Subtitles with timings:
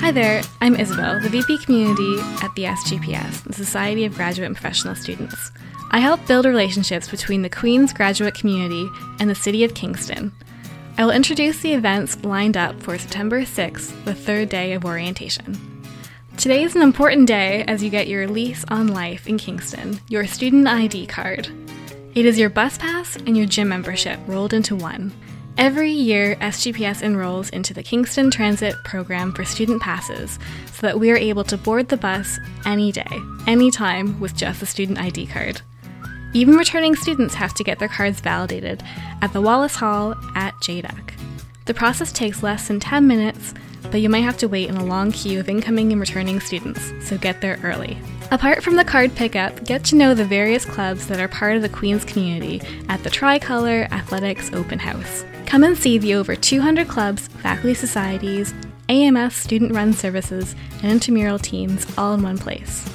[0.00, 4.56] Hi there, I'm Isabel, the VP Community at the SGPS, the Society of Graduate and
[4.56, 5.52] Professional Students.
[5.90, 8.88] I help build relationships between the Queen's graduate community
[9.20, 10.32] and the City of Kingston.
[10.96, 15.82] I will introduce the events lined up for September 6th, the third day of orientation.
[16.38, 20.26] Today is an important day as you get your lease on life in Kingston, your
[20.26, 21.46] student ID card.
[22.14, 25.12] It is your bus pass and your gym membership rolled into one.
[25.58, 30.38] Every year, SGPS enrolls into the Kingston Transit program for student passes
[30.72, 33.04] so that we are able to board the bus any day,
[33.46, 35.60] anytime with just a student ID card.
[36.32, 38.82] Even returning students have to get their cards validated
[39.20, 41.12] at the Wallace Hall at JDUC.
[41.66, 43.52] The process takes less than 10 minutes,
[43.90, 46.92] but you might have to wait in a long queue of incoming and returning students,
[47.00, 47.98] so get there early.
[48.30, 51.62] Apart from the card pickup, get to know the various clubs that are part of
[51.62, 55.24] the Queen's community at the Tricolor Athletics Open House.
[55.50, 58.54] Come and see the over 200 clubs, faculty societies,
[58.88, 62.88] AMS student run services, and intramural teams all in one place.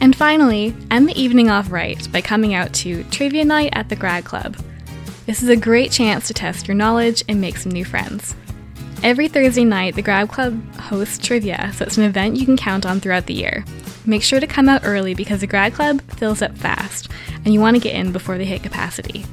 [0.00, 3.94] And finally, end the evening off right by coming out to Trivia Night at the
[3.94, 4.56] Grad Club.
[5.26, 8.34] This is a great chance to test your knowledge and make some new friends.
[9.04, 12.84] Every Thursday night, the Grad Club hosts trivia, so it's an event you can count
[12.84, 13.64] on throughout the year.
[14.04, 17.08] Make sure to come out early because the Grad Club fills up fast,
[17.44, 19.24] and you want to get in before they hit capacity.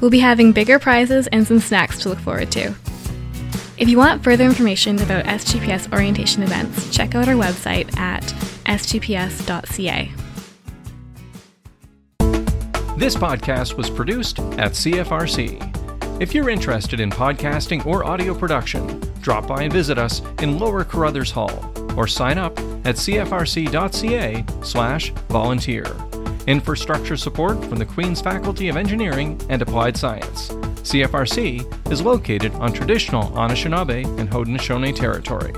[0.00, 2.74] We'll be having bigger prizes and some snacks to look forward to.
[3.78, 8.22] If you want further information about SGPS orientation events, check out our website at
[8.66, 10.10] sgps.ca.
[12.98, 16.20] This podcast was produced at CFRC.
[16.20, 20.82] If you're interested in podcasting or audio production, drop by and visit us in Lower
[20.82, 25.84] Carruthers Hall or sign up at cfrc.ca slash volunteer.
[26.48, 30.48] Infrastructure support from the Queen's Faculty of Engineering and Applied Science.
[30.80, 35.52] CFRC is located on traditional Anishinaabe and Haudenosaunee territory.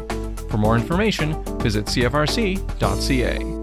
[0.48, 3.59] For more information, visit cfrc.ca.